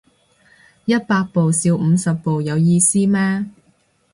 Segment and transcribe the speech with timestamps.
[0.03, 0.05] 一百
[1.21, 3.45] 步笑五十步有意思咩